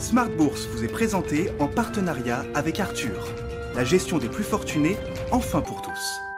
[0.00, 3.28] Smart Bourse vous est présenté en partenariat avec Arthur.
[3.76, 4.96] La gestion des plus fortunés,
[5.30, 6.29] enfin pour tous.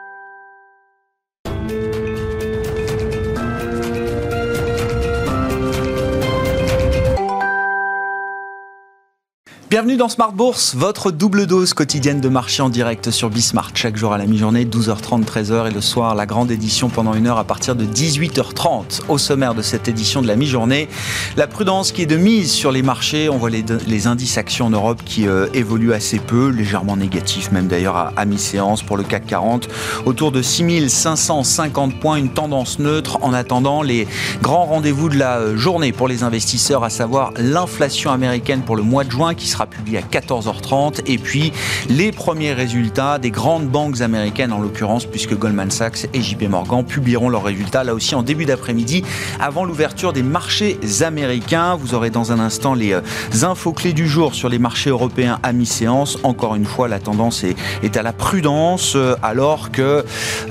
[9.73, 13.71] Bienvenue dans Smart Bourse, votre double dose quotidienne de marché en direct sur Bismart.
[13.73, 17.25] Chaque jour à la mi-journée, 12h30, 13h et le soir, la grande édition pendant une
[17.25, 19.01] heure à partir de 18h30.
[19.09, 20.89] Au sommaire de cette édition de la mi-journée,
[21.37, 23.29] la prudence qui est de mise sur les marchés.
[23.29, 27.65] On voit les, indices actions en Europe qui euh, évoluent assez peu, légèrement négatifs même
[27.65, 29.69] d'ailleurs à, à mi-séance pour le CAC 40.
[30.05, 34.07] Autour de 6550 points, une tendance neutre en attendant les
[34.39, 38.83] grands rendez-vous de la euh, journée pour les investisseurs, à savoir l'inflation américaine pour le
[38.83, 41.01] mois de juin qui sera publié à 14h30.
[41.05, 41.51] Et puis
[41.89, 46.85] les premiers résultats des grandes banques américaines, en l'occurrence, puisque Goldman Sachs et JP Morgan
[46.85, 49.03] publieront leurs résultats là aussi en début d'après-midi,
[49.39, 51.75] avant l'ouverture des marchés américains.
[51.75, 53.01] Vous aurez dans un instant les euh,
[53.43, 56.17] infos clés du jour sur les marchés européens à mi-séance.
[56.23, 60.03] Encore une fois, la tendance est, à la prudence, euh, alors que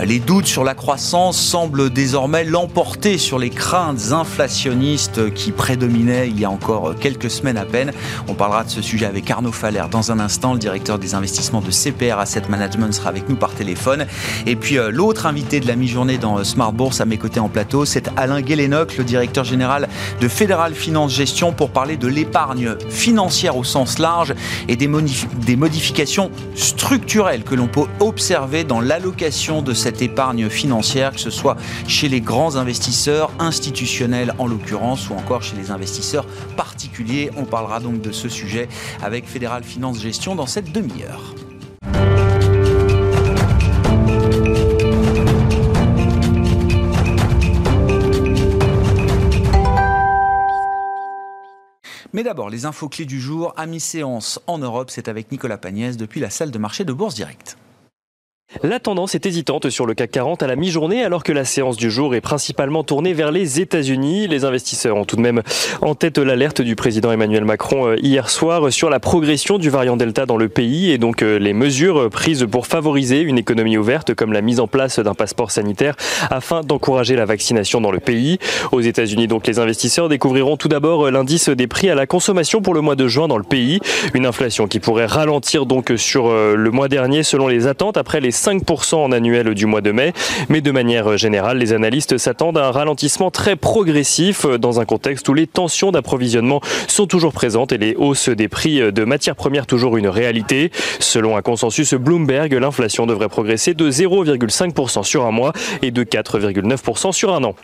[0.03, 6.39] les doutes sur la croissance semblent désormais l'emporter sur les craintes inflationnistes qui prédominaient il
[6.39, 7.93] y a encore quelques semaines à peine.
[8.29, 9.85] On parlera de ce sujet avec Arnaud Faller.
[9.91, 13.55] Dans un instant, le directeur des investissements de CPR Asset Management sera avec nous par
[13.55, 14.07] téléphone.
[14.47, 17.41] Et puis euh, l'autre invité de la mi-journée dans euh, Smart Bourse à mes côtés
[17.41, 19.89] en plateau, c'est Alain Guélénoc, le directeur général
[20.21, 24.35] de Fédéral Finance Gestion pour parler de l'épargne financière au sens large
[24.69, 24.89] et des,
[25.47, 31.31] des modifications structurelles que l'on peut observer dans l'allocation de cette épargne financière, que ce
[31.31, 37.31] soit chez les grands investisseurs institutionnels en l'occurrence ou encore chez les investisseurs particuliers.
[37.37, 38.69] On parlera donc de ce sujet
[39.01, 41.35] avec Fédéral Finance Gestion dans cette demi-heure.
[52.15, 55.97] Mais d'abord, les infos clés du jour à mi-séance en Europe, c'est avec Nicolas Pagnès
[55.97, 57.57] depuis la salle de marché de Bourse Directe.
[58.61, 61.79] La tendance est hésitante sur le CAC 40 à la mi-journée alors que la séance
[61.79, 64.29] du jour est principalement tournée vers les États-Unis.
[64.29, 65.43] Les investisseurs ont tout de même
[65.81, 69.97] en tête l'alerte du président Emmanuel Macron euh, hier soir sur la progression du variant
[69.97, 74.15] Delta dans le pays et donc euh, les mesures prises pour favoriser une économie ouverte
[74.15, 75.97] comme la mise en place d'un passeport sanitaire
[76.31, 78.39] afin d'encourager la vaccination dans le pays.
[78.71, 82.75] Aux États-Unis donc les investisseurs découvriront tout d'abord l'indice des prix à la consommation pour
[82.75, 83.81] le mois de juin dans le pays,
[84.13, 88.21] une inflation qui pourrait ralentir donc sur euh, le mois dernier selon les attentes après
[88.21, 90.13] les 5% en annuel du mois de mai.
[90.49, 95.29] Mais de manière générale, les analystes s'attendent à un ralentissement très progressif dans un contexte
[95.29, 99.67] où les tensions d'approvisionnement sont toujours présentes et les hausses des prix de matières premières
[99.67, 100.71] toujours une réalité.
[100.99, 107.13] Selon un consensus Bloomberg, l'inflation devrait progresser de 0,5% sur un mois et de 4,9%
[107.13, 107.55] sur un an.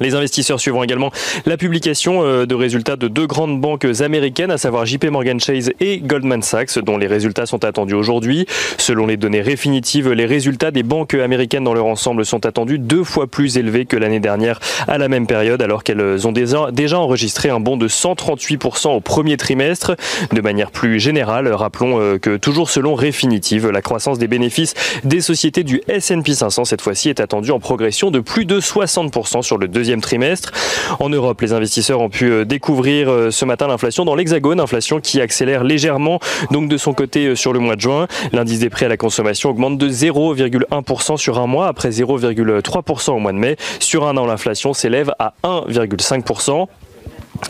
[0.00, 1.12] Les investisseurs suivront également
[1.46, 5.72] la publication euh, de résultats de deux grandes banques américaines, à savoir JP Morgan Chase
[5.80, 8.46] et Goldman Sachs, dont les résultats sont attendus aujourd'hui.
[8.78, 13.04] Selon les données définitives, les résultats des banques américaines dans leur ensemble sont attendus deux
[13.04, 14.58] fois plus élevés que l'année dernière
[14.88, 19.36] à la même période, alors qu'elles ont déjà enregistré un bond de 138% au premier
[19.36, 19.96] trimestre.
[20.32, 24.74] De manière plus générale, rappelons euh, que toujours selon Refinitiv, la croissance des bénéfices
[25.04, 29.42] des sociétés du S&P 500 cette fois-ci est attendue en progression de plus de 60%
[29.42, 30.52] sur le deuxième trimestre.
[31.00, 35.00] En Europe, les investisseurs ont pu euh, découvrir euh, ce matin l'inflation dans l'Hexagone, inflation
[35.00, 36.20] qui accélère légèrement
[36.50, 38.06] donc de son côté euh, sur le mois de juin.
[38.32, 43.18] L'indice des prix à la consommation augmente de 0,1% sur un mois après 0,3% au
[43.18, 43.56] mois de mai.
[43.80, 46.68] Sur un an, l'inflation s'élève à 1,5%.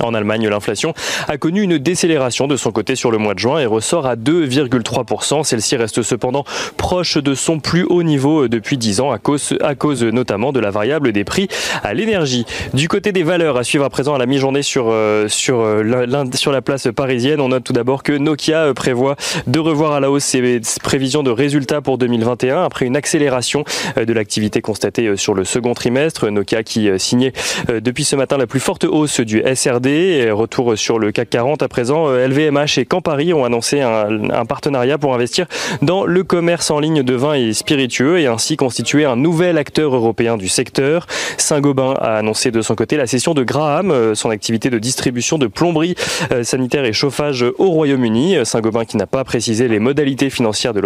[0.00, 0.95] En Allemagne, l'inflation
[1.28, 4.17] a connu une décélération de son côté sur le mois de juin et ressort à
[4.17, 5.45] 2,3%.
[5.45, 6.45] Celle-ci reste cependant
[6.77, 10.61] proche de son plus haut niveau depuis 10 ans à cause, à cause notamment de
[10.61, 11.49] la variable des prix
[11.83, 12.45] à l'énergie.
[12.72, 16.25] Du côté des valeurs, à suivre à présent à la mi-journée sur, euh, sur, euh,
[16.34, 19.16] sur la place parisienne, on note tout d'abord que Nokia euh, prévoit
[19.47, 23.65] de revoir à la hausse ses prévisions de résultats pour 2021 après une accélération
[23.97, 26.28] de l'activité constatée sur le second trimestre.
[26.28, 27.33] Nokia qui signait
[27.69, 31.69] depuis ce matin la plus forte hausse du SRD Retour sur le CAC 40 à
[31.69, 32.09] présent.
[32.09, 35.47] LVMH et Campari ont annoncé un, partenariat pour investir
[35.83, 39.95] dans le commerce en ligne de vins et spiritueux et ainsi constituer un nouvel acteur
[39.95, 41.07] européen du secteur.
[41.36, 45.36] Saint-Gobain a annoncé de son côté la cession de Graham, euh, son activité de distribution
[45.36, 45.97] de plomberie
[46.33, 48.37] euh, sanitaire et chauffage au Royaume-Uni.
[48.45, 50.80] Saint-Gobain qui n'a pas précisé les modalités financières de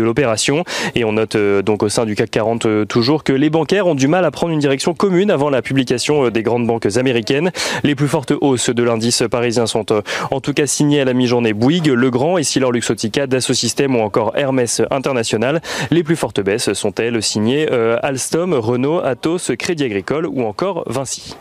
[0.00, 0.64] l'opération.
[0.94, 3.96] Et on note euh, donc au sein du CAC 40 toujours que les bancaires ont
[3.96, 7.50] du mal à prendre une direction commune avant la publication des grandes banques américaines.
[7.82, 10.02] Les plus fortes hausses de l'indice parisien sont euh,
[10.32, 14.36] en tout cas signées à la mi-journée Bouygues, Legrand, Essilor Luxotica, Dassault Systèmes ou encore
[14.36, 15.62] Hermès International.
[15.92, 20.82] Les plus fortes baisses sont elles signées euh, Alstom, Renault, Atos, Crédit Agricole ou encore
[20.88, 21.36] Vinci.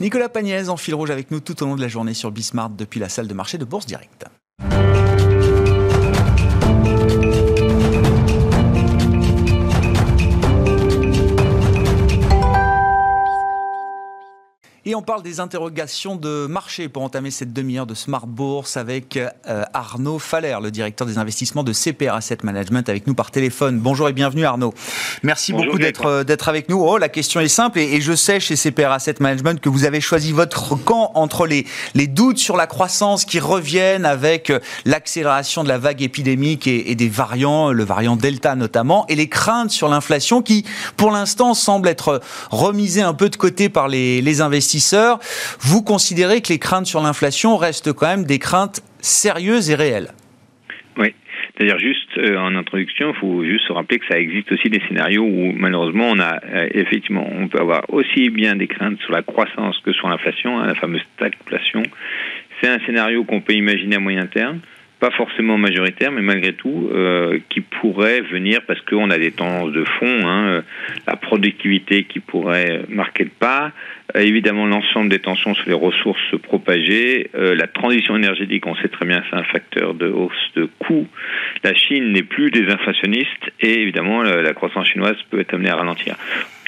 [0.00, 2.70] Nicolas Pagnès en fil rouge avec nous tout au long de la journée sur Bismart
[2.70, 4.24] depuis la salle de marché de Bourse Direct.
[14.84, 19.16] Et on parle des interrogations de marché pour entamer cette demi-heure de Smart Bourse avec
[19.16, 23.78] euh, Arnaud Faller, le directeur des investissements de CPR Asset Management, avec nous par téléphone.
[23.78, 24.74] Bonjour et bienvenue Arnaud.
[25.22, 26.82] Merci beaucoup d'être euh, d'être avec nous.
[26.82, 30.00] Oh, la question est simple et, je sais chez CPR Asset Management que vous avez
[30.00, 31.64] choisi votre camp entre les,
[31.94, 36.90] les doutes sur la croissance qui reviennent avec euh, l'accélération de la vague épidémique et,
[36.90, 40.64] et, des variants, le variant Delta notamment, et les craintes sur l'inflation qui,
[40.96, 42.20] pour l'instant, semblent être
[42.50, 44.71] remisées un peu de côté par les, les investisseurs
[45.60, 50.08] vous considérez que les craintes sur l'inflation restent quand même des craintes sérieuses et réelles
[50.96, 51.14] Oui.
[51.56, 54.80] C'est-à-dire juste euh, en introduction, il faut juste se rappeler que ça existe aussi des
[54.88, 59.12] scénarios où malheureusement on a euh, effectivement on peut avoir aussi bien des craintes sur
[59.12, 61.82] la croissance que sur l'inflation, hein, la fameuse stagflation.
[62.60, 64.60] C'est un scénario qu'on peut imaginer à moyen terme
[64.98, 69.72] pas forcément majoritaire, mais malgré tout, euh, qui pourrait venir parce qu'on a des tendances
[69.72, 70.62] de fond, hein,
[71.08, 73.72] la productivité qui pourrait marquer le pas,
[74.14, 79.06] évidemment l'ensemble des tensions sur les ressources se propager, la transition énergétique, on sait très
[79.06, 81.06] bien, c'est un facteur de hausse de coûts.
[81.64, 85.76] La Chine n'est plus des inflationnistes et évidemment la croissance chinoise peut être amenée à
[85.76, 86.16] ralentir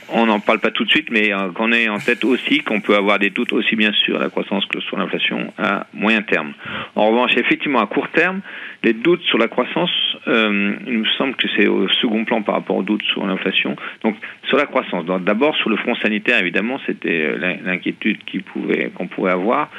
[0.08, 2.80] on n'en parle pas tout de suite, mais euh, qu'on ait en tête aussi qu'on
[2.80, 6.52] peut avoir des doutes aussi bien sur la croissance que sur l'inflation à moyen terme.
[6.96, 8.40] En revanche, effectivement, à court terme,
[8.82, 9.90] les doutes sur la croissance,
[10.28, 13.76] euh, il me semble que c'est au second plan par rapport aux doutes sur l'inflation.
[14.02, 14.16] Donc,
[14.48, 19.30] sur la croissance, d'abord sur le front sanitaire, évidemment, c'était euh, l'inquiétude qu'on pouvait, pouvait
[19.30, 19.70] avoir.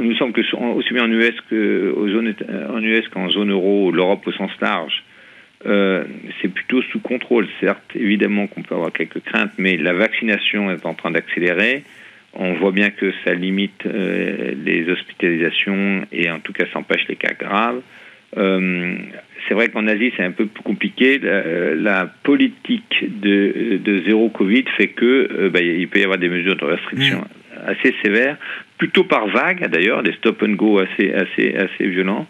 [0.00, 4.32] Il nous semble que aussi bien en US qu'en US qu'en zone euro, l'Europe au
[4.32, 5.04] sens large,
[5.66, 6.04] euh,
[6.40, 7.46] c'est plutôt sous contrôle.
[7.60, 11.84] Certes, évidemment qu'on peut avoir quelques craintes, mais la vaccination est en train d'accélérer.
[12.34, 17.06] On voit bien que ça limite euh, les hospitalisations et en tout cas ça empêche
[17.08, 17.82] les cas graves.
[18.38, 18.96] Euh,
[19.46, 21.18] c'est vrai qu'en Asie c'est un peu plus compliqué.
[21.18, 26.56] La, politique de, de, zéro Covid fait que bah, il peut y avoir des mesures
[26.56, 27.41] de restriction mmh.
[27.66, 28.36] Assez sévères
[28.82, 32.26] plutôt par vague d'ailleurs, des stop and go assez, assez, assez violents.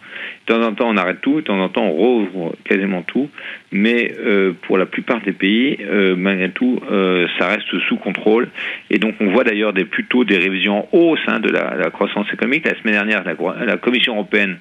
[0.46, 3.30] De temps en temps, on arrête tout, de temps en temps, on rouvre quasiment tout.
[3.70, 8.48] Mais euh, pour la plupart des pays, euh, malgré tout, euh, ça reste sous contrôle.
[8.90, 12.30] Et donc, on voit d'ailleurs des, plutôt des révisions en hausse hein, de la, croissance
[12.30, 12.66] économique.
[12.66, 14.58] La semaine dernière, la Commission européenne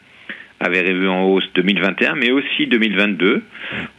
[0.63, 3.44] avait revu en hausse 2021, mais aussi 2022.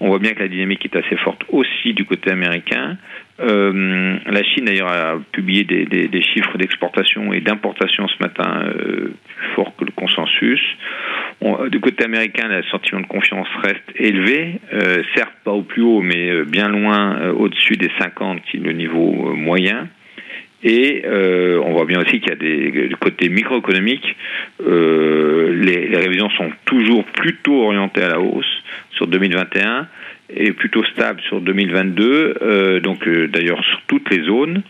[0.01, 2.97] On voit bien que la dynamique est assez forte aussi du côté américain.
[3.41, 8.65] Euh, la Chine d'ailleurs a publié des, des, des chiffres d'exportation et d'importation ce matin
[8.67, 10.61] euh, plus forts que le consensus.
[11.41, 15.83] On, du côté américain, le sentiment de confiance reste élevé, euh, certes pas au plus
[15.83, 19.89] haut, mais euh, bien loin euh, au-dessus des 50 qui est le niveau moyen.
[20.65, 24.17] Et euh, on voit bien aussi qu'il y a des du côté microéconomique,
[24.65, 28.63] euh, les, les, révisions sont toujours plutôt orientées à la hausse
[28.93, 29.89] sur 2021
[30.35, 32.35] et plutôt stable sur 2022.
[32.43, 34.63] Euh, donc euh, d'ailleurs sur toutes les zones.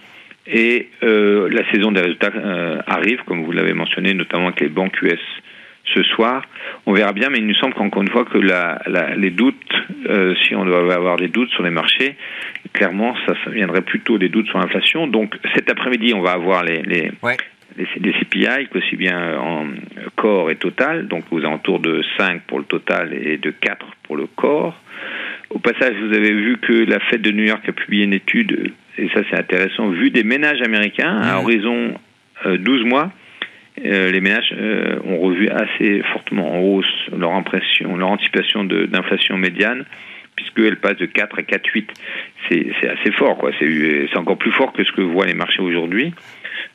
[0.47, 2.33] Et euh, la saison des résultats
[2.87, 5.21] arrive, comme vous l'avez mentionné, notamment avec les banques US
[5.85, 6.43] ce soir.
[6.87, 9.57] On verra bien, mais il nous semble qu'encore une fois que la, la, les doutes,
[10.09, 12.17] euh, si on doit avoir des doutes sur les marchés,
[12.73, 15.07] clairement, ça, ça viendrait plutôt des doutes sur l'inflation.
[15.07, 17.37] Donc cet après-midi, on va avoir les, les, ouais.
[17.77, 19.67] les, les CPI, aussi bien en
[20.17, 24.17] corps et total, donc aux alentours de 5 pour le total et de 4 pour
[24.17, 24.79] le corps.
[25.51, 28.73] Au passage, vous avez vu que la Fed de New York a publié une étude,
[28.97, 31.95] et ça c'est intéressant, vu des ménages américains à horizon
[32.47, 33.11] euh, 12 mois,
[33.85, 39.37] euh, les ménages euh, ont revu assez fortement en hausse leur impression, leur anticipation d'inflation
[39.39, 39.85] médiane,
[40.37, 41.89] puisqu'elle passe de 4 à 4,8.
[42.49, 43.51] C'est assez fort, quoi.
[43.59, 46.13] C'est encore plus fort que ce que voient les marchés aujourd'hui.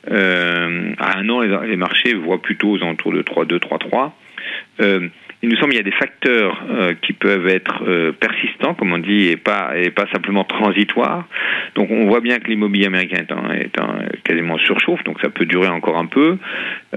[0.10, 5.01] Euh, à un an, les, les, marchés voient plutôt aux alentours de 3,2, 3,3.
[5.44, 8.91] Il nous semble qu'il y a des facteurs euh, qui peuvent être euh, persistants, comme
[8.91, 11.27] on dit, et pas, et pas simplement transitoires.
[11.75, 15.29] Donc on voit bien que l'immobilier américain est, en, est en quasiment surchauffe, donc ça
[15.29, 16.38] peut durer encore un peu.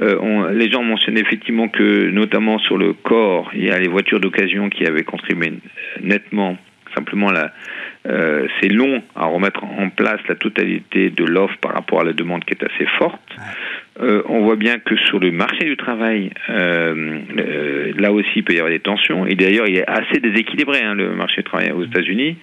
[0.00, 3.88] Euh, on, les gens mentionnent effectivement que, notamment sur le corps, il y a les
[3.88, 5.52] voitures d'occasion qui avaient contribué
[6.02, 6.56] nettement.
[6.94, 7.52] Simplement, la,
[8.06, 12.14] euh, c'est long à remettre en place la totalité de l'offre par rapport à la
[12.14, 13.20] demande qui est assez forte.
[14.02, 18.45] Euh, on voit bien que sur le marché du travail, euh, euh, là aussi, il
[18.45, 19.26] peut y avoir des tensions.
[19.26, 22.37] Et d'ailleurs, il est assez déséquilibré, hein, le marché du travail aux États-Unis.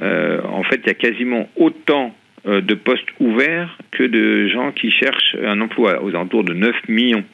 [0.00, 2.14] En fait, il y a quasiment autant
[2.46, 7.24] de postes ouverts que de gens qui cherchent un emploi, aux alentours de 9 millions.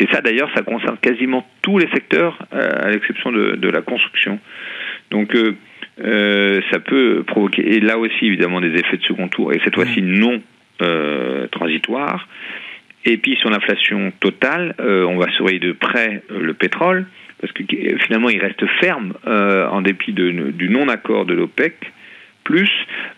[0.00, 4.40] Et ça, d'ailleurs, ça concerne quasiment tous les secteurs, à l'exception de, de, la construction.
[5.10, 5.36] Donc,
[5.98, 10.00] ça peut provoquer, et là aussi, évidemment, des effets de second tour, et cette fois-ci
[10.00, 10.40] non
[11.50, 12.26] transitoire.
[13.06, 17.06] Et puis sur l'inflation totale, on va surveiller de près le pétrole,
[17.40, 17.62] parce que
[18.04, 21.74] finalement il reste ferme en dépit du non-accord de l'OPEC.
[22.42, 22.70] Plus,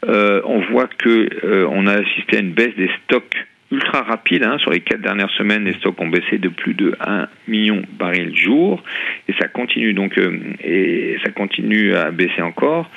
[0.07, 3.35] on voit que on a assisté à une baisse des stocks
[3.71, 4.45] ultra rapide.
[4.45, 4.59] Hein.
[4.59, 8.37] Sur les quatre dernières semaines, les stocks ont baissé de plus de 1 million barils
[8.37, 8.83] jour,
[9.28, 12.90] et ça continue donc euh, et ça continue à baisser encore.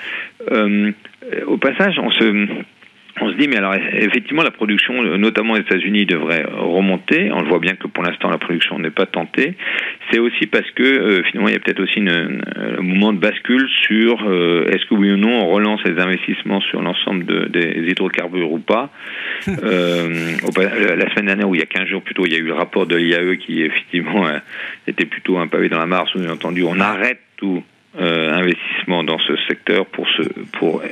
[0.51, 0.91] Euh,
[1.45, 2.47] au passage, on se
[3.19, 7.31] on se dit, mais alors effectivement, la production, notamment aux États-Unis, devrait remonter.
[7.31, 9.55] On le voit bien que pour l'instant, la production n'est pas tentée.
[10.11, 13.67] C'est aussi parce que euh, finalement, il y a peut-être aussi un mouvement de bascule
[13.83, 18.51] sur euh, est-ce que oui ou non on relance les investissements sur l'ensemble des hydrocarbures
[18.51, 18.89] ou pas.
[19.47, 20.35] euh,
[20.95, 22.53] la semaine dernière, ou il y a 15 jours plutôt, il y a eu le
[22.53, 24.37] rapport de l'IAE qui effectivement euh,
[24.87, 27.63] était plutôt un pavé dans la mare, sous-entendu, on arrête tout
[27.99, 30.21] investissement dans ce secteur pour, se,
[30.53, 30.85] pour euh,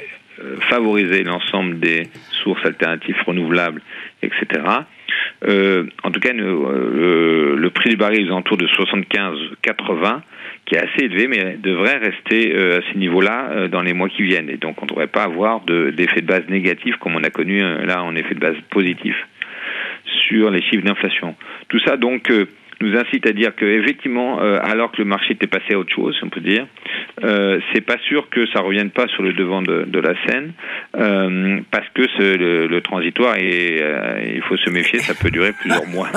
[0.69, 2.07] favoriser l'ensemble des
[2.43, 3.81] sources alternatives renouvelables,
[4.21, 4.63] etc.
[5.47, 10.21] Euh, en tout cas, euh, le, prix du baril est autour de 75-80,
[10.65, 14.49] qui est assez élevé, mais devrait rester à ce niveau-là dans les mois qui viennent.
[14.49, 17.59] Et donc, on ne devrait pas avoir d'effet de, base négatif comme on a connu
[17.59, 19.15] là en effet de base positif
[20.27, 21.35] sur les chiffres d'inflation.
[21.69, 22.31] Tout ça, donc,
[22.81, 25.93] nous incite à dire que effectivement, euh, alors que le marché était passé à autre
[25.93, 26.65] chose, on peut dire,
[27.23, 30.53] euh, c'est pas sûr que ça revienne pas sur le devant de, de la scène,
[30.97, 35.51] euh, parce que le, le, transitoire et euh, il faut se méfier, ça peut durer
[35.51, 36.09] plusieurs mois.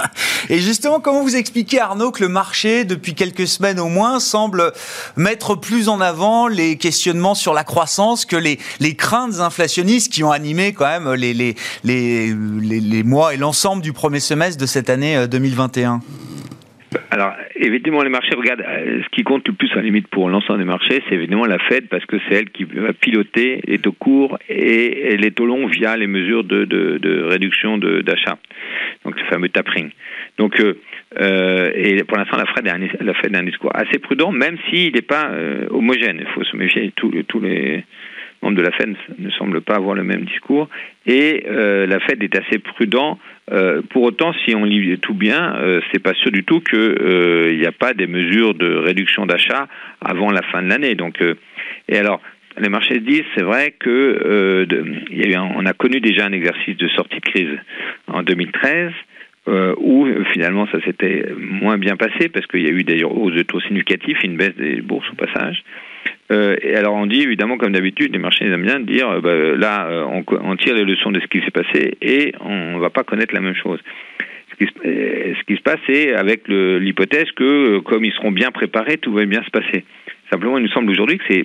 [0.49, 4.73] Et justement, comment vous expliquez Arnaud que le marché, depuis quelques semaines au moins, semble
[5.16, 10.23] mettre plus en avant les questionnements sur la croissance que les, les craintes inflationnistes qui
[10.23, 14.61] ont animé quand même les, les, les, les, les mois et l'ensemble du premier semestre
[14.61, 16.00] de cette année 2021
[17.12, 18.64] alors, évidemment, les marchés regardent.
[18.66, 21.45] Euh, ce qui compte le plus, à la limite, pour l'ensemble des marchés, c'est évidemment
[21.45, 25.45] la Fed, parce que c'est elle qui va piloter les taux courts et, les taux
[25.45, 28.38] longs via les mesures de, de, de réduction d'achat.
[29.04, 29.90] Donc, le fameux tapering.
[30.38, 30.81] Donc, euh,
[31.21, 34.95] euh, et pour l'instant, la Fed, a un, Fed un discours assez prudent, même s'il
[34.95, 36.16] n'est pas euh, homogène.
[36.19, 36.95] Il faut se méfier.
[36.97, 37.85] Tous, tous les
[38.40, 40.71] membres de la Fed ne semblent pas avoir le même discours.
[41.04, 43.19] Et la Fed est assez prudent
[43.50, 46.78] euh, pour autant, si on lit tout bien, euh, c'est pas sûr du tout qu'il
[46.78, 49.66] euh, n'y a pas des mesures de réduction d'achat
[50.00, 50.94] avant la fin de l'année.
[50.94, 51.34] Donc, euh,
[51.88, 52.20] et alors,
[52.58, 54.66] les marchés disent, c'est vrai que
[55.34, 57.58] a on a connu déjà un exercice de sortie de crise
[58.08, 58.92] en 2013.
[59.78, 63.42] où finalement ça s'était moins bien passé parce qu'il y a eu d'ailleurs hausse de
[63.42, 65.64] taux significatifs, une baisse des bourses au passage.
[66.32, 69.34] Euh, et alors on dit évidemment, comme d'habitude, les marchés aiment bien dire, euh, bah,
[69.56, 72.80] là, euh, on, on, tire les leçons de ce qui s'est passé et on ne
[72.80, 73.80] va pas connaître la même chose.
[74.50, 78.98] Ce qui, ce qui se passe, c'est avec l'hypothèse que, comme ils seront bien préparés,
[78.98, 79.84] tout va bien se passer.
[80.30, 81.44] Simplement, il nous semble aujourd'hui que c'est,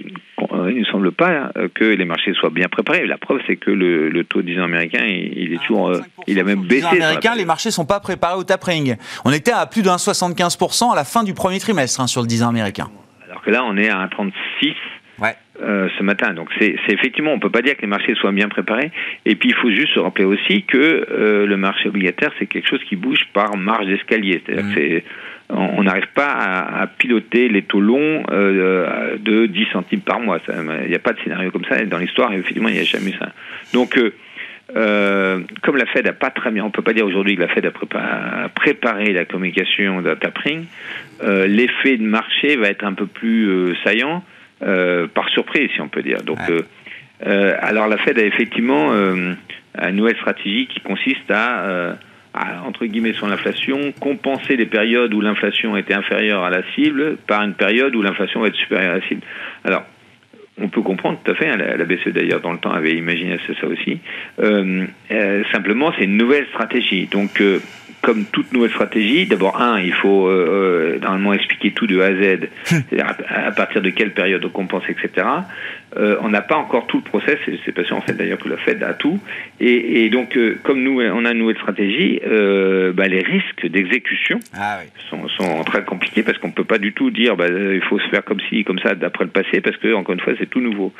[0.69, 3.05] il ne semble pas que les marchés soient bien préparés.
[3.05, 5.93] La preuve, c'est que le, le, taux 10 ans américain, il, est toujours,
[6.27, 6.85] il a même baissé.
[6.85, 8.95] américain, les marchés sont pas préparés au tapering.
[9.25, 12.27] On était à plus de 1,75% à la fin du premier trimestre hein, sur le
[12.27, 12.89] 10 ans américain
[13.51, 14.73] là, on est à 1,36
[15.19, 15.35] ouais.
[15.61, 16.33] euh, ce matin.
[16.33, 18.91] Donc c'est effectivement, on peut pas dire que les marchés soient bien préparés.
[19.25, 22.69] Et puis il faut juste se rappeler aussi que euh, le marché obligataire, c'est quelque
[22.69, 24.41] chose qui bouge par marge d'escalier.
[24.45, 24.75] C'est-à-dire mmh.
[24.75, 25.01] que
[25.49, 30.39] on n'arrive pas à, à, piloter les taux longs euh, de 10 centimes par mois.
[30.49, 32.33] Il n'y a pas de scénario comme ça dans l'histoire.
[32.33, 33.31] Effectivement, il n'y a jamais ça.
[33.73, 33.97] Donc
[34.75, 37.47] euh, comme la Fed n'a pas très bien, on peut pas dire aujourd'hui que la
[37.47, 40.65] Fed a préparé, la communication d'un tapering,
[41.23, 44.23] euh, l'effet de marché va être un peu plus euh, saillant
[44.63, 46.21] euh, par surprise, si on peut dire.
[46.23, 51.95] Donc, euh, alors la Fed a effectivement une nouvelle stratégie qui consiste à,
[52.33, 57.17] à entre guillemets sur l'inflation, compenser les périodes où l'inflation était inférieure à la cible
[57.25, 59.21] par une période où l'inflation va être supérieure à la cible.
[59.63, 59.83] Alors
[60.59, 63.37] on peut comprendre tout à fait, hein, la, BCE d'ailleurs dans le temps avait imaginé
[63.59, 63.99] ça aussi.
[64.39, 67.05] Euh, euh, simplement, c'est une nouvelle stratégie.
[67.05, 67.59] Donc, euh,
[68.07, 70.31] comme toute nouvelle stratégie, d'abord, un, il faut
[71.01, 74.83] normalement expliquer tout de A à Z, c'est-à-dire à, partir de quelle période on compense,
[74.87, 75.27] etc.
[75.95, 78.49] Euh, on n'a pas encore tout le process, c'est pas sûr en fait d'ailleurs que
[78.49, 79.19] la Fed a tout.
[79.59, 83.65] Et, et donc, euh, comme nous, on a une nouvelle stratégie, euh, bah, les risques
[83.65, 84.89] d'exécution ah, oui.
[85.09, 88.07] sont, sont, très compliqués parce qu'on peut pas du tout dire bah, il faut se
[88.09, 90.61] faire comme ci, comme ça d'après le passé, parce que encore une fois, c'est tout
[90.61, 90.93] nouveau.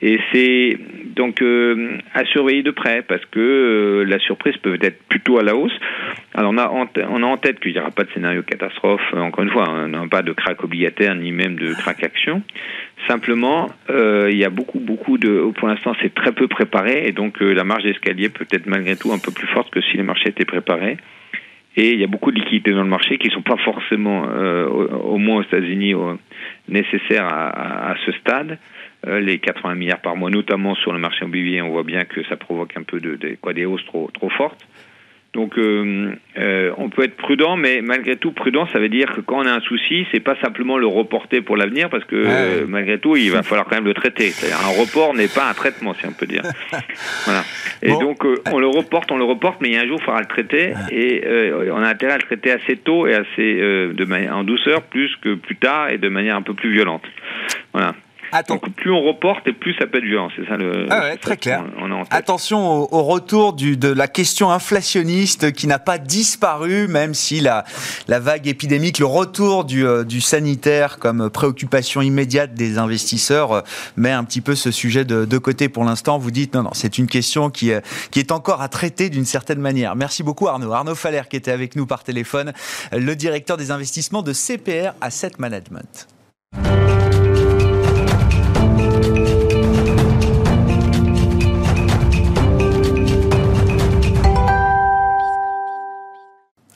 [0.00, 0.78] Et c'est
[1.18, 1.42] donc
[2.14, 5.76] à surveiller de près parce que la surprise peut être plutôt à la hausse.
[6.34, 9.02] Alors on a en, tête qu'il n'y aura pas de scénario catastrophe.
[9.12, 12.42] Encore une fois, on n'a pas de crack obligataire ni même de crack action.
[13.06, 15.50] Simplement, euh, il y a beaucoup, beaucoup de.
[15.56, 18.96] Pour l'instant, c'est très peu préparé, et donc euh, la marge d'escalier peut être malgré
[18.96, 20.96] tout un peu plus forte que si les marchés étaient préparés.
[21.76, 24.26] Et il y a beaucoup de liquidités dans le marché qui ne sont pas forcément,
[24.28, 25.94] euh, au, moins aux États-Unis,
[26.68, 28.58] nécessaires à, ce stade.
[29.06, 32.36] Les 80 milliards par mois, notamment sur le marché immobilier, on voit bien que ça
[32.36, 34.66] provoque un peu de, de quoi des hausses trop trop fortes.
[35.34, 39.20] Donc, euh, euh, on peut être prudent, mais malgré tout, prudent, ça veut dire que
[39.20, 42.64] quand on a un souci, c'est pas simplement le reporter pour l'avenir, parce que euh,
[42.66, 44.32] malgré tout, il va falloir quand même le traiter.
[44.50, 46.42] Un report n'est pas un traitement, si on peut dire.
[47.24, 47.44] voilà.
[47.82, 50.04] Et donc, on le reporte, on le reporte, mais il y a un jour, il
[50.04, 51.22] faudra le traiter, et
[51.70, 55.14] on a intérêt à le traiter assez tôt et assez de manière en douceur, plus
[55.22, 57.04] que plus tard et de manière un peu plus violente.
[57.72, 57.94] Voilà.
[58.48, 60.86] Donc plus on reporte et plus ça peut être violent, c'est ça le.
[60.90, 61.64] Ah très clair.
[62.10, 67.64] Attention au, retour du, de la question inflationniste qui n'a pas disparu, même si la,
[68.06, 73.60] la vague épidémique, le retour du, euh, du sanitaire comme préoccupation immédiate des investisseurs euh,
[73.96, 76.18] met un petit peu ce sujet de, de côté pour l'instant.
[76.18, 77.80] Vous dites non, non, c'est une question qui, euh,
[78.10, 79.96] qui est encore à traiter d'une certaine manière.
[79.96, 80.72] Merci beaucoup Arnaud.
[80.72, 82.52] Arnaud Faller qui était avec nous par téléphone,
[82.92, 86.08] le directeur des investissements de CPR Asset Management.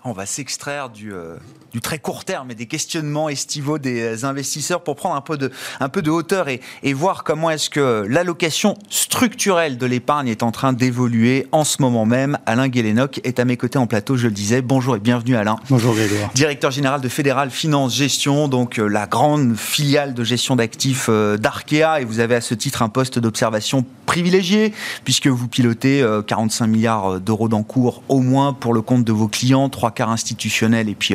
[0.05, 1.37] on va s'extraire du, euh,
[1.73, 5.39] du, très court terme et des questionnements estivaux des euh, investisseurs pour prendre un peu
[5.39, 10.29] de, un peu de hauteur et, et voir comment est-ce que l'allocation structurelle de l'épargne
[10.29, 12.39] est en train d'évoluer en ce moment même.
[12.47, 14.61] Alain Guélénoc est à mes côtés en plateau, je le disais.
[14.61, 15.57] Bonjour et bienvenue Alain.
[15.71, 16.31] Bonjour Grégoire.
[16.35, 21.37] Directeur général de Fédéral Finance Gestion, donc euh, la grande filiale de gestion d'actifs euh,
[21.37, 26.67] d'Arkea et vous avez à ce titre un poste d'observation privilégié puisque vous pilotez 45
[26.67, 31.15] milliards d'euros d'encours au moins pour le compte de vos clients, quarts institutionnels et puis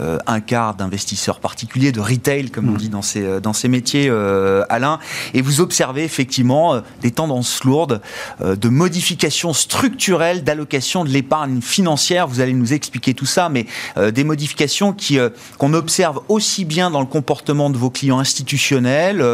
[0.00, 2.76] euh, un quart d'investisseurs particuliers, de retail, comme on hmm.
[2.76, 4.98] dit dans ces, euh, dans ces métiers, euh, Alain.
[5.34, 8.00] Et vous observez effectivement des tendances lourdes
[8.40, 12.26] de modifications structurelles d'allocation de l'épargne financière.
[12.26, 13.66] Vous allez nous expliquer tout ça, mais
[14.12, 15.18] des modifications qui,
[15.58, 19.24] qu'on observe aussi bien dans le comportement de vos clients institutionnels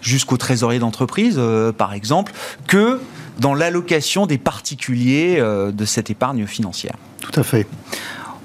[0.00, 1.40] jusqu'aux trésoriers d'entreprise,
[1.76, 2.32] par exemple,
[2.66, 3.00] que
[3.38, 6.94] dans l'allocation des particuliers de cette épargne financière.
[7.20, 7.66] Tout à fait.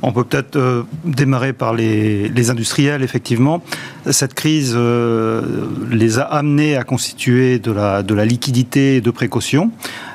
[0.06, 3.64] On peut peut-être euh, démarrer par les, industriels, effectivement.
[4.12, 9.72] Cette crise euh, les a amenés à constituer de la, de la liquidité de précaution.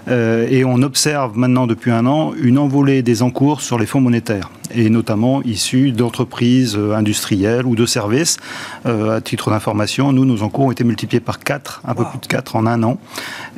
[0.08, 4.02] Euh, et on observe maintenant depuis un an une envolée des encours sur les fonds
[4.02, 8.36] monétaires et notamment issus d'entreprises euh, industrielles ou de services.
[8.86, 12.18] Euh, à titre d'information, nous, nos encours ont été multipliés par 4, un peu plus
[12.18, 12.98] de 4 en un an.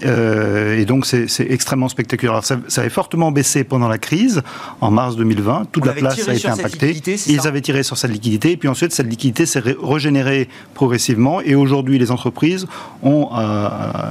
[0.03, 2.45] et donc, c'est extrêmement spectaculaire.
[2.45, 4.43] ça, ça, avait fortement baissé pendant la crise,
[4.81, 5.67] en mars 2020.
[5.73, 7.01] Toute la place a été impactée.
[7.27, 8.53] Ils avaient tiré sur cette liquidité.
[8.53, 11.41] Et puis ensuite, cette liquidité s'est régénérée progressivement.
[11.41, 12.67] Et aujourd'hui, les entreprises
[13.03, 13.29] ont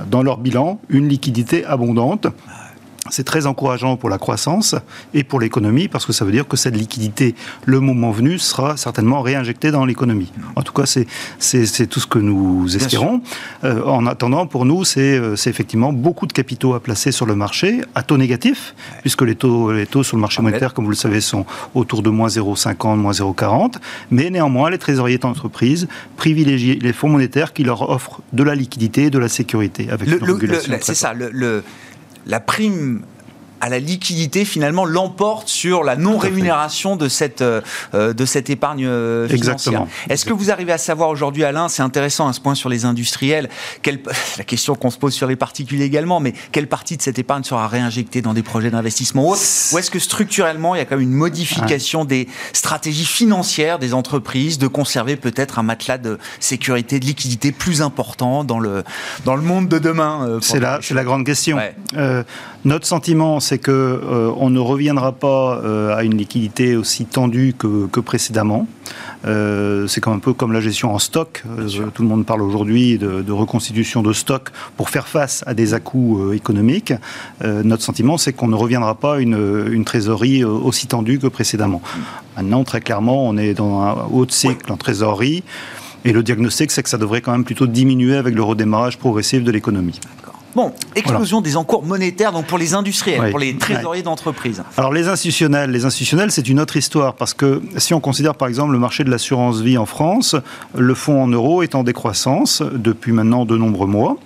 [0.09, 2.27] dans leur bilan une liquidité abondante
[3.09, 4.75] c'est très encourageant pour la croissance
[5.13, 8.77] et pour l'économie parce que ça veut dire que cette liquidité, le moment venu, sera
[8.77, 10.31] certainement réinjectée dans l'économie.
[10.55, 13.21] En tout cas, c'est tout ce que nous espérons.
[13.63, 17.35] Euh, en attendant, pour nous, euh, c'est effectivement beaucoup de capitaux à placer sur le
[17.35, 20.91] marché à taux négatif, puisque les taux, les taux sur le marché monétaire, comme vous
[20.91, 21.45] le savez, sont
[21.75, 23.75] autour de moins 0,50, moins 0,40.
[24.11, 29.05] Mais néanmoins, les trésoriers d'entreprise privilégient les fonds monétaires qui leur offrent de la liquidité
[29.05, 29.89] et de la sécurité.
[29.89, 30.09] Avec
[30.81, 31.63] C'est ça, le
[32.25, 33.01] la prime
[33.61, 37.61] à la liquidité finalement l'emporte sur la non rémunération de cette euh,
[37.93, 39.85] euh, de cette épargne euh, financière.
[40.09, 42.85] Est-ce que vous arrivez à savoir aujourd'hui, Alain, c'est intéressant à ce point sur les
[42.85, 43.49] industriels,
[43.81, 43.99] quelle,
[44.37, 47.43] la question qu'on se pose sur les particuliers également, mais quelle partie de cette épargne
[47.43, 51.03] sera réinjectée dans des projets d'investissement ou est-ce que structurellement il y a quand même
[51.03, 57.05] une modification des stratégies financières des entreprises de conserver peut-être un matelas de sécurité, de
[57.05, 58.83] liquidité plus important dans le
[59.25, 61.57] dans le monde de demain C'est la c'est la grande question.
[62.65, 67.55] notre sentiment c'est que euh, on ne reviendra pas euh, à une liquidité aussi tendue
[67.57, 68.67] que, précédemment.
[69.25, 71.43] Euh, c'est un peu comme la gestion en stock.
[71.95, 76.35] tout le monde parle aujourd'hui de, reconstitution de stock pour faire face à des à-coups
[76.35, 76.93] économiques.
[77.43, 81.81] notre sentiment, c'est qu'on ne reviendra pas à une, trésorerie aussi tendue que précédemment.
[82.37, 85.43] Maintenant, très clairement, on est dans un haut cycle en trésorerie.
[86.05, 89.43] Et le diagnostic, c'est que ça devrait quand même plutôt diminuer avec le redémarrage progressif
[89.43, 89.99] de l'économie.
[90.55, 94.63] Bon, explosion des encours monétaires donc pour les industriels, pour les trésoriers d'entreprise.
[94.77, 98.47] Alors les institutionnels, les institutionnels, c'est une autre histoire parce que si on considère par
[98.47, 100.35] exemple le marché de l'assurance vie en France,
[100.75, 104.17] le fonds en euros est en décroissance depuis maintenant de nombreux mois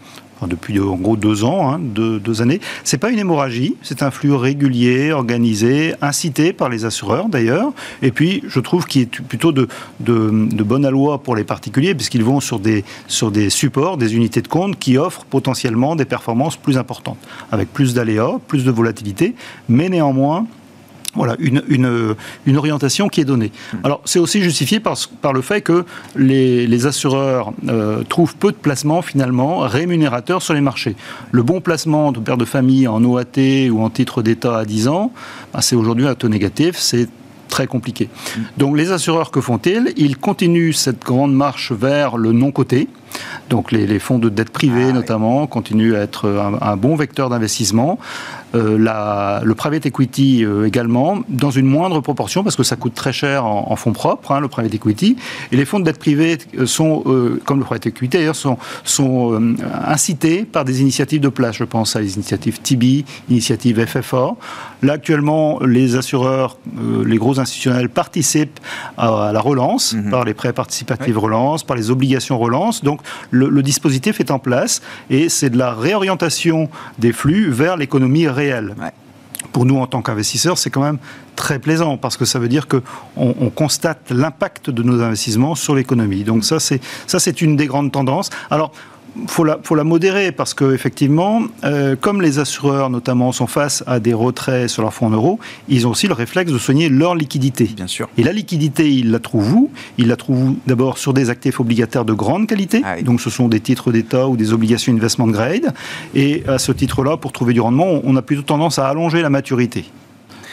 [0.47, 2.59] depuis en gros deux ans, hein, deux, deux, années.
[2.83, 8.11] C'est pas une hémorragie, c'est un flux régulier, organisé, incité par les assureurs d'ailleurs, et
[8.11, 9.67] puis je trouve qu'il est plutôt de,
[9.99, 12.83] de, bonne aloi pour les particuliers, puisqu'ils vont sur des
[13.49, 17.19] supports, des unités de compte qui offrent potentiellement des performances plus importantes,
[17.51, 19.35] avec plus d'aléas, plus de volatilité,
[19.69, 20.45] mais néanmoins
[21.15, 23.51] voilà, une, une, une, orientation qui est donnée.
[23.73, 23.77] Hmm.
[23.83, 28.51] Alors, c'est aussi justifié par, par, le fait que les, les assureurs euh, trouvent peu
[28.51, 30.95] de placements, finalement, rémunérateurs sur les marchés.
[31.31, 34.87] Le bon placement de père de famille en OAT ou en titre d'État à 10
[34.87, 35.11] ans,
[35.53, 37.07] ben, c'est aujourd'hui un taux négatif, c'est
[37.47, 38.09] très compliqué.
[38.35, 38.41] Hmm.
[38.57, 39.93] Donc, les assureurs, que font-ils?
[39.97, 42.87] Ils continuent cette grande marche vers le non-coté.
[43.49, 46.95] Donc les, les, fonds de dette privée ah notamment continuent à être un, un bon
[46.95, 47.99] vecteur d'investissement.
[48.55, 52.93] Euh, la, le private equity euh, également, dans une moindre proportion, parce que ça coûte
[52.93, 55.15] très cher en, en fonds propres, hein, le private equity.
[55.51, 57.03] Et les fonds de dette privée euh, sont,
[57.45, 61.55] comme le private equity d'ailleurs, sont, sont incités par des initiatives de place.
[61.57, 64.35] Je pense à les initiatives TB, initiatives FFA.
[64.83, 66.57] Là, actuellement, les assureurs,
[67.05, 68.59] les gros institutionnels participent
[68.97, 70.09] à, la relance, mhm.
[70.11, 72.83] par les prêts participatifs relance, par les obligations relance.
[72.83, 76.69] Donc, le, le dispositif est en place et c'est de la réorientation
[76.99, 78.75] des flux vers l'économie réelle
[79.53, 80.97] pour nous, en tant qu'investisseurs, c'est quand même
[81.35, 82.81] très plaisant parce que ça veut dire qu'on
[83.15, 86.23] on constate l'impact de nos investissements sur l'économie.
[86.23, 88.29] Donc ça, c'est ça, c'est une des grandes tendances.
[88.49, 88.71] Alors,
[89.27, 93.83] faut la, faut la modérer parce que effectivement, euh, comme les assureurs notamment sont face
[93.87, 96.89] à des retraits sur leurs fonds en euros, ils ont aussi le réflexe de soigner
[96.89, 97.65] leur liquidité.
[97.75, 98.09] Bien sûr.
[98.17, 99.71] Et la liquidité, ils la trouvent où?
[99.97, 102.81] Ils la trouvent d'abord sur des actifs obligataires de grande qualité.
[102.83, 105.73] Ah Donc ce sont des titres d'État ou des obligations investment grade.
[106.15, 109.29] Et à ce titre-là, pour trouver du rendement, on a plutôt tendance à allonger la
[109.29, 109.85] maturité.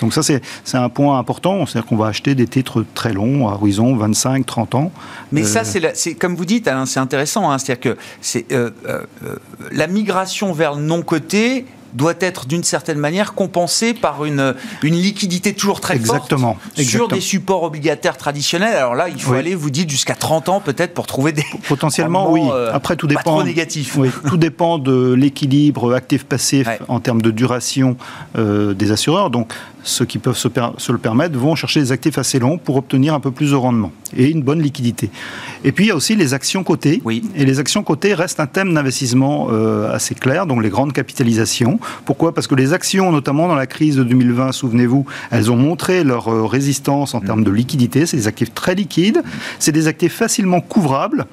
[0.01, 0.41] Donc ça, c'est
[0.77, 1.67] un point important.
[1.67, 4.93] C'est-à-dire qu'on va acheter des titres très longs, à horizon 25, 30 ans.
[5.33, 7.51] Mais ça, euh, c'est comme vous dites, Alain, c'est intéressant.
[7.51, 7.59] Hein.
[7.59, 9.03] C'est-à-dire que c'est euh, euh,
[9.73, 15.55] la migration vers le non-côté doit être d'une certaine manière compensée par une, une liquidité
[15.55, 18.77] toujours très exactement, forte sur des supports obligataires traditionnels.
[18.77, 21.45] Alors là, il faut aller, vous dites, jusqu'à 30 ans peut-être pour trouver des...
[21.67, 22.43] Potentiellement, oui.
[22.73, 23.39] Après, tout dépend...
[23.39, 23.97] Pas négatif.
[23.97, 27.97] Oui, tout dépend de l'équilibre actif-passif en termes de duration
[28.37, 29.31] des assureurs.
[29.31, 32.77] Donc, ceux qui peuvent se, se, le permettre vont chercher des actifs assez longs pour
[32.77, 35.11] obtenir un peu plus de rendement et une bonne liquidité.
[35.65, 37.01] Et puis il y a aussi les actions cotées.
[37.05, 37.23] Oui.
[37.37, 41.79] Et les actions cotées restent un thème d'investissement euh, assez clair, donc les grandes capitalisations.
[42.05, 42.35] Pourquoi?
[42.35, 46.29] Parce que les actions, notamment dans la crise de 2020, souvenez-vous, elles ont montré leur
[46.29, 48.07] euh, résistance en termes de liquidité.
[48.07, 49.23] C'est des actifs très liquides,
[49.59, 51.27] c'est des actifs facilement couvrables.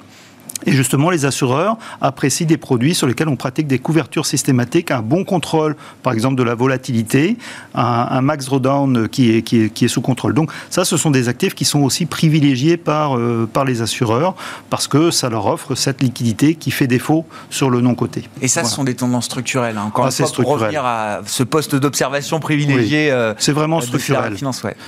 [0.66, 5.02] Et justement, les assureurs apprécient des produits sur lesquels on pratique des couvertures systématiques, un
[5.02, 7.36] bon contrôle, par exemple, de la volatilité,
[7.74, 10.34] un, max drawdown qui est, qui, est, qui est sous contrôle.
[10.34, 14.34] Donc ça, ce sont des actifs qui sont aussi privilégiés par, euh, par les assureurs
[14.70, 18.28] parce que ça leur offre cette liquidité qui fait défaut sur le non-côté.
[18.42, 19.78] Et ça, ce sont des tendances structurelles.
[19.78, 19.84] Hein.
[19.86, 23.10] Encore ah, une fois, pour revenir à ce poste d'observation privilégié.
[23.10, 24.36] Euh, c'est vraiment structurel.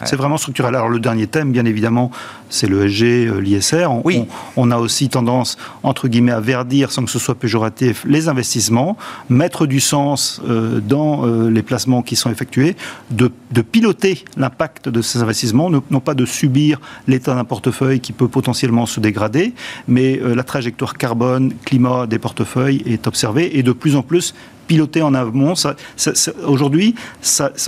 [0.04, 0.74] C'est vraiment structurel.
[0.74, 2.10] Alors le dernier thème, bien évidemment,
[2.48, 3.88] c'est le SG, euh, l'ISR.
[4.04, 4.26] oui.
[4.56, 8.96] on a aussi tendance entre guillemets, à verdir, sans que ce soit péjoratif, les investissements,
[9.28, 12.76] mettre du sens euh, dans euh, les placements qui sont effectués,
[13.10, 13.30] de,
[13.62, 18.86] piloter l'impact de ces investissements, non pas de subir l'état d'un portefeuille qui peut potentiellement
[18.86, 19.54] se dégrader,
[19.86, 24.34] mais euh, la trajectoire carbone, climat des portefeuilles est observée et de plus en plus
[24.70, 25.54] piloter en amont.
[26.46, 26.94] Aujourd'hui,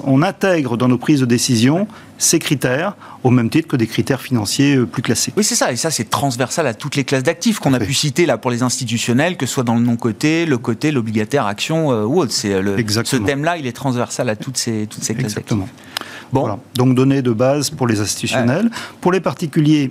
[0.04, 1.88] on intègre dans nos prises de décision
[2.22, 5.32] ces critères au même titre que des critères financiers euh, plus classés.
[5.36, 5.72] Oui, c'est ça.
[5.72, 8.50] Et ça, c'est transversal à toutes les classes d'actifs qu'on a pu citer là pour
[8.50, 12.32] les institutionnels, que ce soit dans le non-côté, le côté, l'obligataire, action euh, ou autre.
[12.32, 15.58] C'est le, ce thème-là, il est transversal à toutes ces, toutes ces classes d'actifs.
[16.32, 16.58] Bon.
[16.74, 18.70] Donc données de base pour les institutionnels.
[19.00, 19.90] Pour les particuliers,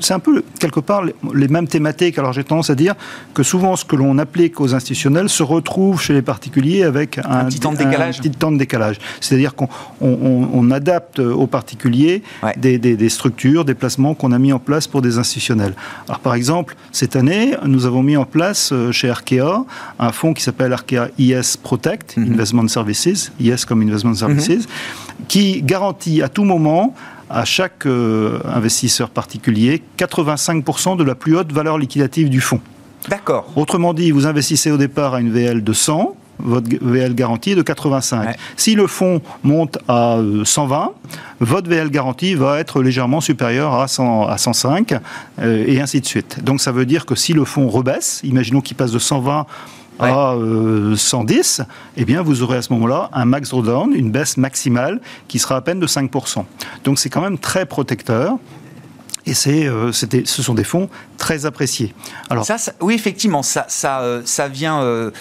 [0.00, 1.02] c'est un peu quelque part
[1.34, 2.18] les mêmes thématiques.
[2.18, 2.94] Alors j'ai tendance à dire
[3.32, 7.46] que souvent ce que l'on applique aux institutionnels se retrouve chez les particuliers avec un,
[7.46, 8.20] petit temps de décalage.
[8.20, 8.98] décalage.
[9.20, 9.68] C'est-à-dire qu'on
[10.00, 12.22] on, adapte aux particuliers
[12.56, 15.74] des, des, structures, des placements qu'on a mis en place pour des institutionnels.
[16.08, 19.64] Alors par exemple, cette année, nous avons mis en place euh, chez Arkea
[19.98, 22.32] un fonds qui s'appelle Arkea IS Protect, mhm.
[22.32, 25.26] Investment Services, IS comme Investment Services, mhm.
[25.28, 26.94] qui garantit à tout moment
[27.30, 32.60] à chaque euh, investisseur particulier 85% de la plus haute valeur liquidative du fonds.
[33.08, 33.50] D'accord.
[33.56, 37.54] Autrement dit, vous investissez au départ à une VL de 100, votre VL garantie est
[37.54, 38.36] de 85.
[38.56, 41.10] Si le fonds monte à 120, euh,
[41.40, 44.94] votre VL garantie va être légèrement supérieure à, 100, à 105
[45.40, 46.42] euh, et ainsi de suite.
[46.42, 49.46] Donc ça veut dire que si le fonds rebaisse, imaginons qu'il passe de 120
[49.98, 50.34] à
[50.96, 51.64] 110, euh,
[51.96, 55.56] eh bien vous aurez à ce moment-là un max drawdown, une baisse maximale qui sera
[55.56, 56.44] à peine de 5%.
[56.84, 58.38] Donc c'est quand même très protecteur.
[59.26, 61.94] Et c'est, euh, ce sont des fonds très appréciés.
[62.28, 65.12] Alors, ça, oui, effectivement, ça, ça, euh, ça vient euh,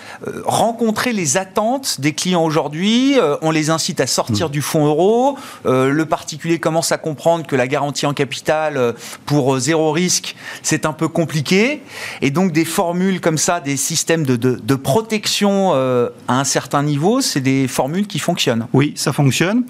[0.44, 3.16] rencontrer les attentes des clients aujourd'hui.
[3.42, 4.52] on les incite à sortir mm.
[4.52, 5.38] du fonds euro.
[5.66, 8.94] le particulier commence à comprendre que la garantie en capital
[9.26, 11.82] pour zéro risque, c'est un peu compliqué.
[12.22, 16.84] Et donc, des formules comme ça, des systèmes de, de, de protection à un certain
[16.84, 18.68] niveau, c'est des formules qui fonctionnent.
[18.74, 19.64] Oui, ça fonctionne.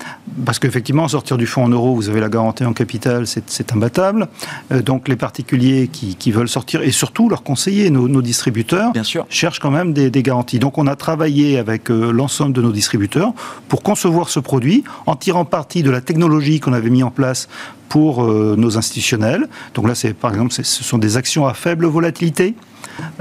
[0.46, 4.23] Parce qu'effectivement, sortir du fonds en euros, vous avez la garantie en capital, c'est imbattable.
[4.72, 9.26] Euh, donc les particuliers qui, veulent sortir, et surtout leurs conseillers, nos, distributeurs, Bien sûr.
[9.30, 10.60] cherchent quand même des, garanties.
[10.60, 13.34] Donc on a travaillé avec euh, l'ensemble de nos distributeurs
[13.68, 17.50] pour concevoir ce produit en tirant parti de la technologie qu'on avait mis en place
[17.90, 19.48] pour euh, nos institutionnels.
[19.74, 22.56] Donc là, c'est par exemple, ce sont des actions à faible volatilité.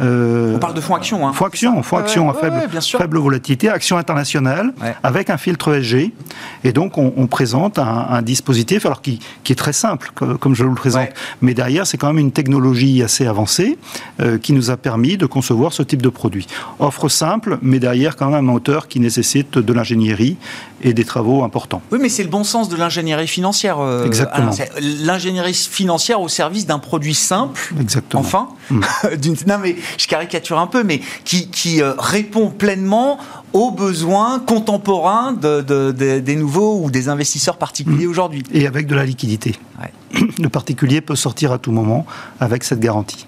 [0.01, 1.27] Euh, on parle de fonds actions.
[1.27, 1.33] Hein.
[1.33, 6.13] Fonds actions, fonds actions à faible, faible, volatilité, action internationale, avec un filtre ESG.
[6.65, 10.71] Et donc, on, présente un, dispositif alors qui, qui, est très simple, comme, je vous
[10.71, 11.09] le présente.
[11.41, 13.79] Mais derrière, c'est quand même une technologie assez avancée
[14.21, 16.47] euh, qui nous a permis de concevoir ce type de produit.
[16.79, 20.37] Offre simple, mais derrière, quand même un moteur qui nécessite de l'ingénierie
[20.83, 21.83] et des travaux importants.
[21.93, 23.79] Oui, mais c'est le bon sens de l'ingénierie financière.
[23.79, 24.51] Euh, Exactement.
[24.81, 27.73] L'ingénierie financière au service d'un produit simple.
[27.81, 28.21] Exactement.
[28.21, 28.81] Enfin, mm.
[29.47, 33.19] non mais je caricature un peu, mais qui, euh, répond pleinement
[33.53, 38.11] aux besoins contemporains des nouveaux ou des investisseurs particuliers mm.
[38.11, 38.43] aujourd'hui.
[38.53, 39.55] Et avec de la liquidité.
[40.39, 42.07] Le particulier peut sortir à tout moment
[42.41, 43.27] avec cette garantie.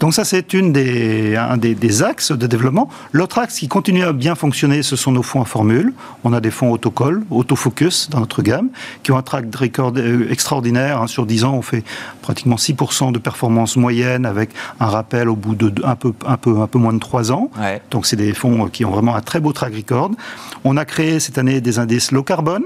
[0.00, 2.88] Donc ça, c'est une des, un des, axes de développement.
[3.12, 5.92] L'autre axe qui continue à bien fonctionner, ce sont nos fonds à formule.
[6.24, 8.68] On a des fonds autocall, autofocus dans notre gamme,
[9.02, 11.00] qui ont un track record euh, extraordinaire.
[11.00, 11.06] Hein.
[11.06, 11.84] Sur 10 ans, on fait
[12.22, 16.60] pratiquement 6% de performance moyenne avec un rappel au bout de un peu, un peu,
[16.60, 17.50] un peu moins de 3 ans.
[17.90, 20.10] Donc c'est des fonds qui ont vraiment un très beau track record.
[20.64, 22.64] On a créé cette année des indices low carbone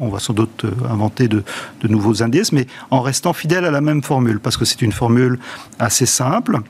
[0.00, 1.44] on va sans doute euh, inventer de,
[1.84, 5.38] nouveaux indices, mais en restant fidèle à la même formule, parce que c'est une formule
[5.78, 6.60] assez simple,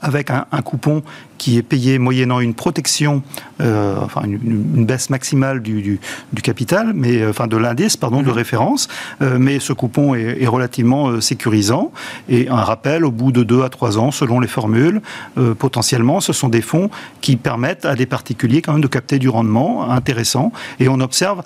[0.00, 1.02] avec un, coupon
[1.42, 3.20] qui est payé moyennant une protection,
[3.60, 5.98] euh, enfin une, baisse maximale du,
[6.40, 8.32] capital, mais euh, enfin de l'indice, pardon, de mhm.
[8.32, 8.86] référence.
[9.22, 11.90] Euh, mais ce coupon est, relativement sécurisant
[12.28, 15.00] et un rappel au bout de deux à trois ans, selon les formules,
[15.58, 16.90] potentiellement, ce sont des fonds
[17.22, 21.42] qui permettent à des particuliers quand même de capter du rendement intéressant et on observe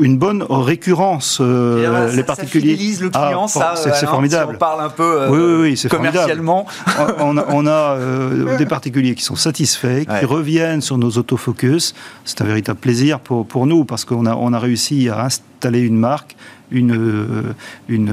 [0.00, 1.40] une bonne récurrence.
[1.40, 2.76] les particuliers.
[2.76, 3.92] Ça le client, ah, ça.
[3.92, 4.54] C'est formidable.
[4.54, 6.66] on parle un peu oui, oui, commercialement.
[7.20, 7.98] on, on, a
[8.58, 11.94] des particuliers qui sont satisfaits, qui reviennent sur nos autofocus.
[12.24, 15.80] C'est un véritable plaisir pour, pour nous parce qu'on a, on a réussi à installer
[15.80, 16.36] une marque
[16.70, 17.54] une, euh,
[17.88, 18.12] une,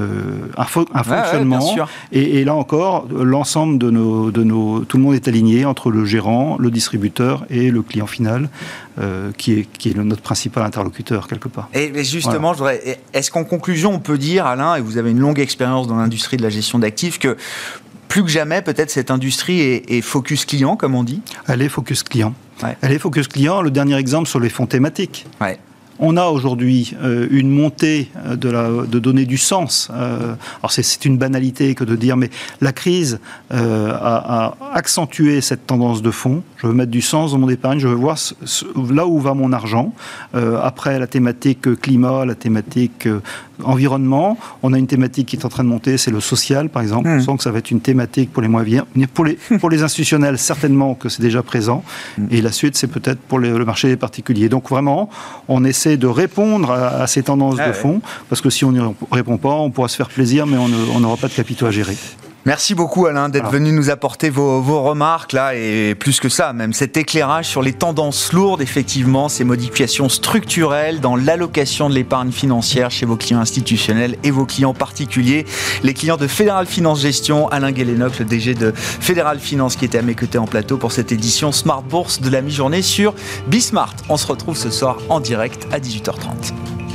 [0.56, 1.76] un, fonctionnement.
[2.12, 6.04] et, là encore, l'ensemble de nos, de nos, tout le monde est aligné entre le
[6.04, 8.48] gérant, le distributeur et le client final,
[8.98, 11.68] euh, qui, est, qui est notre principal interlocuteur quelque part.
[11.74, 12.54] Et, justement,
[13.12, 16.36] est-ce qu'en conclusion, on peut dire, Alain, et vous avez une longue expérience dans l'industrie
[16.36, 17.36] de la gestion d'actifs, que
[18.08, 22.02] plus que jamais, peut-être cette industrie est, focus client, comme on dit Elle est focus
[22.02, 22.34] client.
[22.80, 23.60] Elle est focus client.
[23.60, 25.26] Le dernier exemple sur les fonds thématiques.
[25.40, 25.58] Ouais
[25.98, 29.88] on a aujourd'hui euh, une montée euh, de, la, de donner du sens.
[29.92, 32.30] Euh, alors c'est une banalité que de dire, mais
[32.60, 33.18] la crise
[33.50, 36.42] a, accentué cette tendance de fond.
[36.58, 38.18] Je veux mettre du sens dans mon épargne, je veux voir
[38.90, 39.92] là où va mon argent.
[40.34, 43.08] après la thématique climat, la thématique
[43.62, 46.82] environnement, on a une thématique qui est en train de monter, c'est le social par
[46.82, 47.08] exemple.
[47.08, 47.16] Mmh.
[47.16, 49.82] On sent que ça va être une thématique pour les moyens, pour les, pour les
[49.82, 51.82] institutionnels certainement que c'est déjà présent.
[52.18, 52.26] Mmh.
[52.30, 54.48] Et la suite c'est peut-être pour le marché des particuliers.
[54.48, 55.08] Donc vraiment,
[55.48, 58.80] on essaie de répondre à, ces tendances ah de fond, parce que si on n'y
[59.12, 61.96] répond pas, on pourra se faire plaisir, mais on n'aura pas de capitaux à gérer.
[62.46, 66.72] Merci beaucoup Alain d'être venu nous apporter vos, remarques là et plus que ça même
[66.72, 72.92] cet éclairage sur les tendances lourdes effectivement ces modifications structurelles dans l'allocation de l'épargne financière
[72.92, 75.44] chez vos clients institutionnels et vos clients particuliers.
[75.82, 79.98] Les clients de Fédéral Finance Gestion Alain Guélénoc le DG de Fédéral Finance qui était
[79.98, 83.12] à mes côtés en plateau pour cette édition Smart Bourse de la mi-journée sur
[83.48, 83.96] Bismart.
[84.08, 86.85] On se retrouve ce soir en direct à 18h30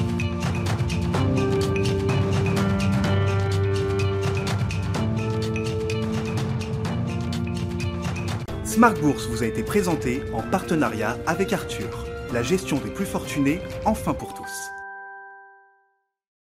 [8.72, 13.60] Smart Bourse vous a été présenté en partenariat avec Arthur, la gestion des plus fortunés,
[13.84, 14.61] enfin pour tous.